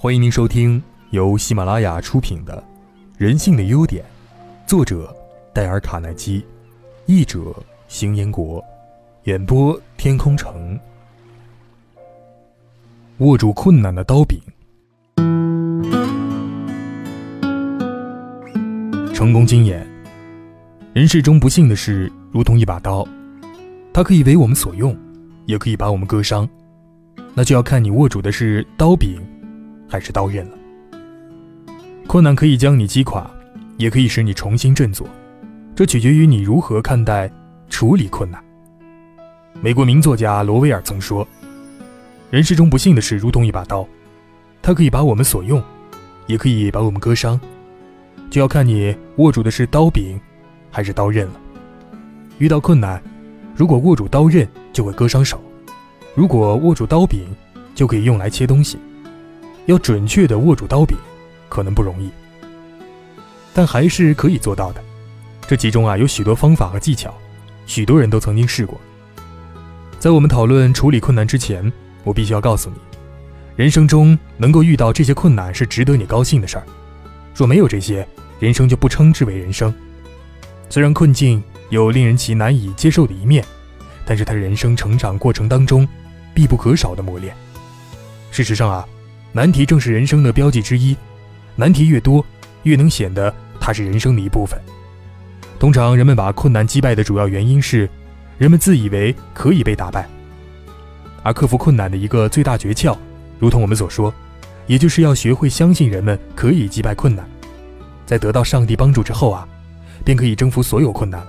[0.00, 2.56] 欢迎您收听由喜马拉雅出品的
[3.16, 4.04] 《人性的优点》，
[4.64, 5.12] 作者
[5.52, 6.46] 戴尔·卡耐基，
[7.06, 7.52] 译者
[7.88, 8.64] 邢彦国，
[9.24, 10.78] 演播天空城。
[13.16, 14.40] 握住困难的刀柄，
[19.12, 19.84] 成功经验。
[20.92, 23.04] 人世中不幸的事，如同一把刀，
[23.92, 24.96] 它可以为我们所用，
[25.46, 26.48] 也可以把我们割伤。
[27.34, 29.20] 那就要看你握住的是刀柄。
[29.88, 30.58] 还是刀刃了。
[32.06, 33.28] 困难可以将你击垮，
[33.76, 35.06] 也可以使你重新振作，
[35.74, 37.30] 这取决于你如何看待、
[37.68, 38.42] 处理困难。
[39.60, 41.26] 美国名作家罗威尔曾说
[42.30, 43.86] ：“人世中不幸的事如同一把刀，
[44.62, 45.62] 它可以把我们所用，
[46.26, 47.38] 也可以把我们割伤，
[48.30, 50.18] 就要看你握住的是刀柄，
[50.70, 51.40] 还是刀刃了。
[52.38, 53.02] 遇到困难，
[53.54, 55.36] 如果握住刀刃，就会割伤手；
[56.14, 57.26] 如果握住刀柄，
[57.74, 58.78] 就可以用来切东西。”
[59.68, 60.96] 要准确地握住刀柄，
[61.46, 62.10] 可能不容易，
[63.52, 64.82] 但还是可以做到的。
[65.46, 67.14] 这其中啊有许多方法和技巧，
[67.66, 68.80] 许多人都曾经试过。
[69.98, 71.70] 在我们讨论处理困难之前，
[72.02, 72.76] 我必须要告诉你，
[73.56, 76.64] 人生中能够遇到这些困难是值得你高兴的事儿。
[77.34, 78.08] 若没有这些，
[78.40, 79.72] 人生就不称之为人生。
[80.70, 83.44] 虽然困境有令人其难以接受的一面，
[84.06, 85.86] 但是它人生成长过程当中
[86.32, 87.36] 必不可少的磨练。
[88.30, 88.88] 事实上啊。
[89.32, 90.96] 难题正是人生的标记之一，
[91.54, 92.24] 难题越多，
[92.62, 94.58] 越能显得它是人生的一部分。
[95.58, 97.88] 通常人们把困难击败的主要原因是，
[98.38, 100.08] 人们自以为可以被打败，
[101.22, 102.96] 而克服困难的一个最大诀窍，
[103.38, 104.12] 如同我们所说，
[104.66, 107.28] 也就是要学会相信人们可以击败困难，
[108.06, 109.46] 在得到上帝帮助之后啊，
[110.04, 111.28] 便可以征服所有困难了。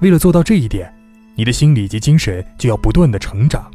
[0.00, 0.92] 为了做到这一点，
[1.34, 3.70] 你的心理及精神就要不断的成长，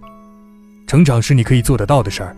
[0.86, 2.36] 成长是你可以做得到的事儿。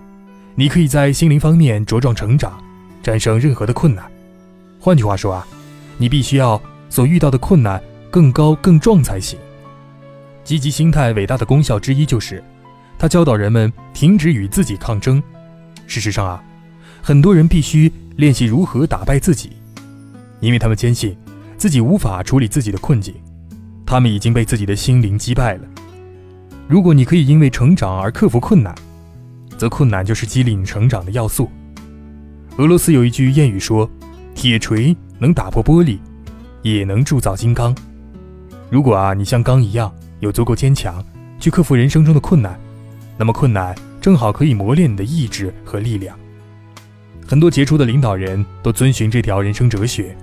[0.59, 2.59] 你可以在心灵方面茁壮成长，
[3.03, 4.03] 战胜任何的困难。
[4.80, 5.47] 换句话说啊，
[6.00, 7.79] 你必须要所遇到的困难
[8.09, 9.38] 更高更壮才行。
[10.44, 12.44] 积极心态伟大的功效之一就是，
[12.97, 15.22] 它教导人们停止与自己抗争。
[15.85, 16.44] 事实上啊，
[17.03, 19.51] 很多人必须练习如何打败自己，
[20.39, 21.16] 因为他们坚信
[21.56, 23.13] 自己无法处理自己的困境，
[23.85, 25.68] 他们已经被自己的心灵击败了。
[26.68, 28.74] 如果你可以因为成长而克服困难，
[29.57, 31.50] 则困难就是激励你成长的要素。
[32.57, 33.90] 俄罗斯有一句谚语说
[34.34, 35.97] ：“铁锤能打破玻璃，
[36.62, 37.75] 也能铸造金刚。”
[38.69, 41.03] 如果啊，你像钢一样有足够坚强，
[41.40, 42.59] 去克服人生中的困难，
[43.18, 46.18] 那么困难正好可以磨练你的意志和力量。
[47.28, 50.16] 很多杰出的领导人都遵循这条人生哲学。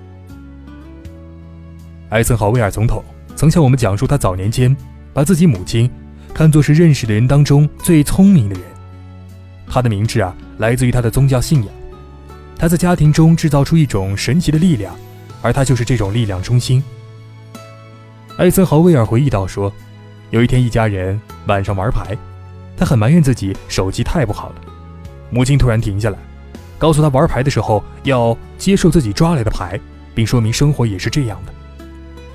[2.09, 3.03] 艾森豪威尔总统
[3.35, 4.75] 曾向我们讲述，他早年间
[5.13, 5.89] 把自己母亲
[6.33, 8.74] 看作是认识的人当中最聪明的人。
[9.67, 11.73] 他的明智啊，来自于他的宗教信仰。
[12.57, 14.95] 他在家庭中制造出一种神奇的力量，
[15.41, 16.81] 而他就是这种力量中心。
[18.37, 19.71] 艾森豪威尔回忆道：“说，
[20.29, 22.17] 有一天一家人晚上玩牌，
[22.77, 24.55] 他很埋怨自己手气太不好了。
[25.29, 26.17] 母亲突然停下来，
[26.77, 29.79] 告诉他玩牌的时候要接受自己抓来的牌，
[30.13, 31.53] 并说明生活也是这样的。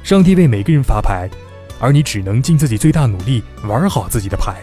[0.02, 1.28] 上帝为每个人发牌，
[1.78, 4.56] 而你只能尽自己最大努力玩好自己的牌。”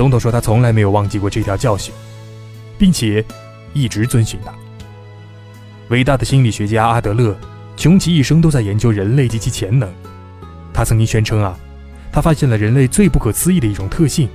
[0.00, 1.92] 总统说，他从来没有忘记过这条教训，
[2.78, 3.22] 并且
[3.74, 4.50] 一直遵循它。
[5.90, 7.36] 伟大的心理学家阿德勒，
[7.76, 9.86] 穷其一生都在研究人类及其潜能。
[10.72, 11.54] 他曾经宣称啊，
[12.10, 14.26] 他发现了人类最不可思议的一种特性：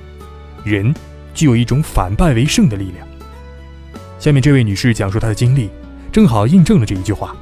[0.62, 0.94] 人
[1.34, 3.04] 具有一种反败为胜的力量。
[4.20, 5.68] 下面这位女士讲述她的经历，
[6.12, 7.34] 正好印证了这一句话。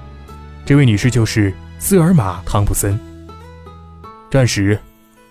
[0.65, 2.99] 这位女士就是斯尔玛·汤普森。
[4.31, 4.81] 战时，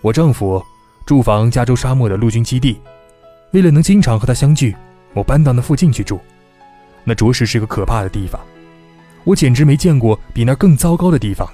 [0.01, 0.63] 我丈夫。
[1.05, 2.79] 住房加州沙漠的陆军基地，
[3.51, 4.73] 为了能经常和他相聚，
[5.13, 6.19] 我搬到那附近去住。
[7.03, 8.39] 那着实是个可怕的地方，
[9.25, 11.53] 我简直没见过比那更糟糕的地方了。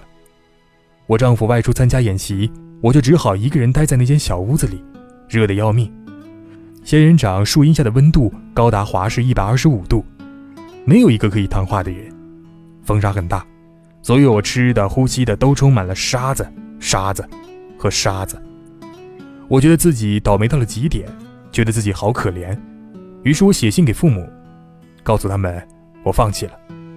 [1.08, 2.52] 我丈夫外出参加演习，
[2.82, 4.84] 我就只好一个人待在那间小屋子里，
[5.28, 5.92] 热得要命。
[6.84, 10.06] 仙人掌树荫下的温度高达华氏一百二十五度，
[10.86, 12.07] 没有一个可以谈话的人。
[12.84, 13.44] 风沙很大，
[14.04, 16.48] 所有我吃的、呼吸的都充满了沙子、
[16.80, 17.28] 沙子
[17.78, 18.40] 和沙子。
[19.50, 21.10] 我觉得自己倒霉到了极点，
[21.51, 22.56] 觉得自己好可怜，
[23.24, 24.30] 于是我写信给父母，
[25.01, 25.68] 告诉他们
[26.04, 26.54] 我放弃了，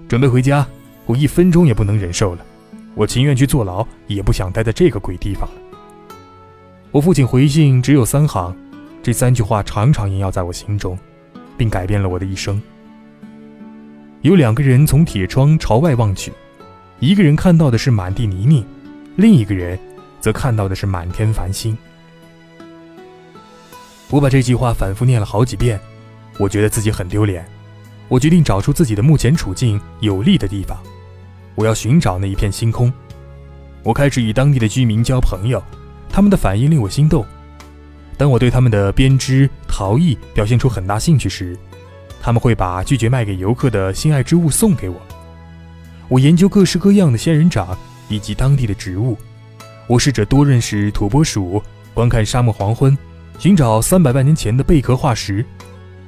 [0.06, 0.66] 准备回家。
[1.06, 2.44] 我一分钟也不能忍受了，
[2.94, 5.54] 我情愿去坐牢，也不想待在这个鬼地方了。
[6.90, 8.54] 我父亲回信只有三行，
[9.02, 10.96] 这三句话常常萦绕在我心中，
[11.56, 12.60] 并改变了我的一生。
[14.20, 16.31] 有两个人从铁窗朝外望去，
[17.00, 18.62] 一个人看到的是满地泥泞，
[19.16, 19.78] 另一个人
[20.20, 21.75] 则看到的是满天繁星。
[24.12, 25.81] 我把这句话反复念了好几遍，
[26.37, 27.43] 我觉得自己很丢脸。
[28.09, 30.76] 我决定找出自己的目前处境有利的地方，
[31.55, 32.93] 我要寻找那一片星空。
[33.82, 35.62] 我开始与当地的居民交朋友，
[36.11, 37.25] 他们的反应令我心动。
[38.19, 41.56] 当我对他们的编织陶艺表现出很大兴趣时，
[42.20, 45.00] 他们会把拒绝卖给游客的心爱之物送给我。
[46.09, 47.75] 我研究各式各样的仙人掌
[48.11, 49.17] 以及当地的植物，
[49.87, 51.62] 我试着多认识土拨鼠，
[51.94, 52.97] 观看沙漠黄昏，
[53.38, 55.44] 寻找三百万年前的贝壳化石。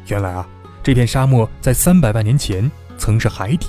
[0.06, 0.48] 原来啊。
[0.82, 3.68] 这片沙漠在三百万年前曾是海底。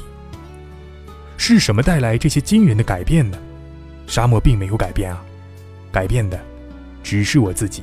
[1.38, 3.38] 是什么带来这些惊人的改变呢？
[4.06, 5.24] 沙漠并没有改变啊，
[5.94, 6.38] 改变的
[7.04, 7.82] 只是我自己，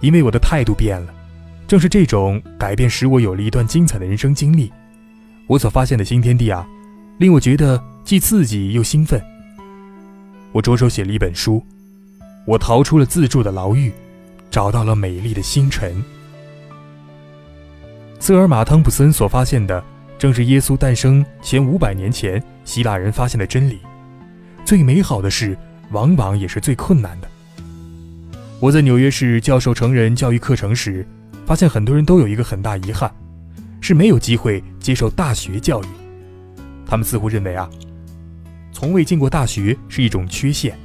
[0.00, 1.12] 因为我的态度变了。
[1.68, 4.72] 正是这种改变使我有了一段精彩的人生经历。
[5.46, 6.66] 我所发现的新天地啊，
[7.18, 9.22] 令我觉得既刺激又兴奋。
[10.50, 11.62] 我着手写了一本书，
[12.46, 13.92] 我逃出了自助的牢狱，
[14.50, 16.02] 找到了美丽的星辰。
[18.18, 19.82] 瑟尔玛·汤普森所发现的，
[20.18, 23.78] 正是耶稣诞生前五百年前希腊人发现的真理。
[24.64, 25.56] 最美好的事，
[25.90, 27.28] 往往也是最困难的。
[28.60, 31.06] 我在纽约市教授成人教育课程时，
[31.46, 33.10] 发现很多人都有一个很大遗憾，
[33.80, 35.86] 是没有机会接受大学教育。
[36.84, 37.70] 他们似乎认为啊，
[38.70, 40.76] 从未进过大学是一种缺陷。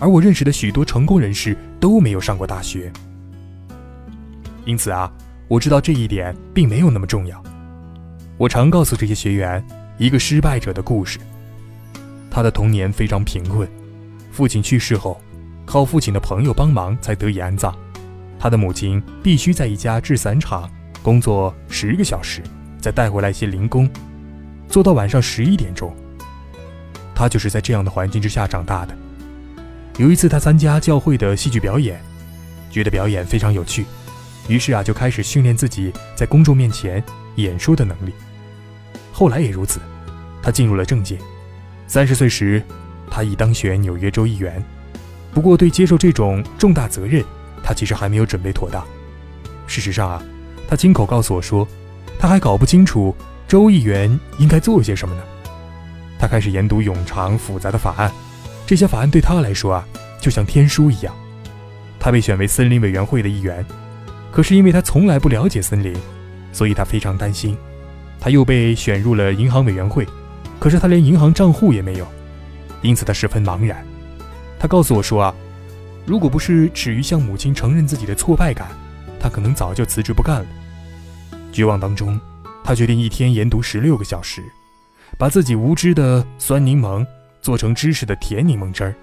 [0.00, 2.92] 而我认识的许多成功人士都没有上过大学，
[4.64, 5.12] 因此啊。
[5.48, 7.42] 我知道这一点并没有那么重要。
[8.38, 9.62] 我常告诉这些学员
[9.98, 11.18] 一个失败者的故事。
[12.30, 13.68] 他的童年非常贫困，
[14.30, 15.20] 父亲去世后，
[15.66, 17.76] 靠父亲的朋友帮忙才得以安葬。
[18.38, 20.70] 他的母亲必须在一家制伞厂
[21.02, 22.40] 工作十个小时，
[22.80, 23.90] 再带回来一些零工，
[24.68, 25.94] 做到晚上十一点钟。
[27.14, 28.96] 他就是在这样的环境之下长大的。
[30.02, 32.02] 有一次，他参加教会的戏剧表演，
[32.68, 33.86] 觉得表演非常有趣。
[34.48, 37.00] 于是啊，就开始训练自己在公众面前
[37.36, 38.12] 演说的能力。
[39.12, 39.78] 后来也如此，
[40.42, 41.16] 他进入了政界。
[41.86, 42.60] 三十岁时，
[43.08, 44.60] 他已当选纽约州议员。
[45.32, 47.24] 不过，对接受这种重大责任，
[47.62, 48.84] 他其实还没有准备妥当。
[49.68, 50.20] 事实上啊，
[50.68, 51.64] 他亲口告诉我说，
[52.18, 53.14] 他还搞不清楚
[53.46, 55.22] 州议员应该做些什么呢。
[56.18, 58.10] 他开始研读冗长复杂的法案，
[58.72, 59.86] 这些法案对他来说啊，
[60.18, 61.14] 就像天书一样。
[62.00, 63.62] 他被选为森林委员会的一员。
[64.30, 65.94] 可是因为他从来不了解森林，
[66.54, 67.54] 所以他非常担心。
[68.18, 70.08] 他又被选入了银行委员会，
[70.58, 72.06] 可是他连银行账户也没有，
[72.80, 73.86] 因此他十分茫然。
[74.58, 75.34] 他告诉我说啊，
[76.06, 78.68] 如果不是耻于向母亲承认自己的挫败感，
[79.20, 80.46] 他可能早就辞职不干了。
[81.52, 82.18] 绝望当中，
[82.64, 84.42] 他决定一天研读十六个小时，
[85.18, 87.06] 把自己无知的酸柠檬
[87.42, 88.94] 做成知识的甜柠檬汁儿。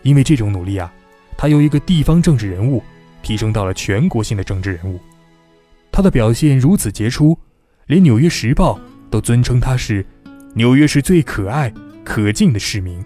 [0.00, 0.90] 因为这种努力啊，
[1.36, 2.82] 他由一个地方政治人物。
[3.22, 4.98] 提升到了全国性的政治人物，
[5.92, 7.38] 他的表现如此杰出，
[7.86, 8.78] 连《纽约时报》
[9.10, 10.02] 都尊称他是
[10.54, 11.70] 纽约市最可爱、
[12.02, 12.98] 可敬的市民。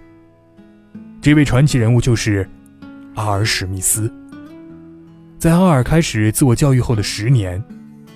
[1.20, 2.48] 这位传奇人物就是
[3.16, 4.08] 阿尔史密斯。
[5.36, 7.60] 在阿尔开始自我教育后的十年，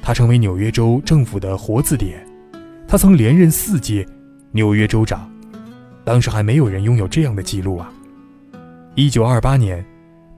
[0.01, 2.25] 他成为纽约州政府的活字典。
[2.87, 4.07] 他曾连任四届
[4.53, 5.29] 纽约州长，
[6.09, 7.93] 当时还没有人拥有这样的记录啊！
[8.95, 9.85] 一九二八年。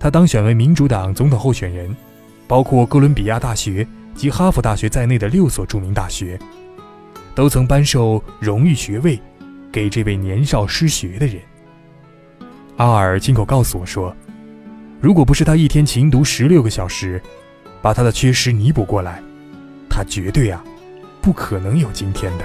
[0.01, 1.95] 他当选为民主党总统候选人，
[2.49, 6.37] 包括哥伦比亚大学及哈佛大学在内的六所著名大学，
[7.37, 9.17] 都曾颁授荣誉学位
[9.71, 11.37] 给这位年少失学的人。
[12.77, 14.13] 阿尔亲口告诉我说
[15.01, 17.23] ：“如果不是他一天勤读十六个小时，
[17.81, 19.23] 把他的缺失弥补过来，
[19.89, 20.65] 他绝对啊，
[21.21, 22.45] 不可能有今天的。”